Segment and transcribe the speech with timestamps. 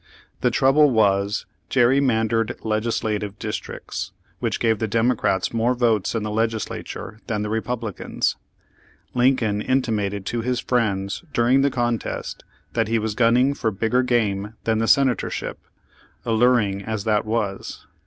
[0.39, 6.23] The trouble was gerrymand ered legislative districts, which gave the Demo crats more votes in
[6.23, 8.35] the Legislature than the Re publicans.
[9.13, 12.43] Lincoln intimated to his friends dur ing the contest
[12.73, 15.59] that he was gunning for bigger game than the Senatorship,
[16.25, 17.85] alluring as that was.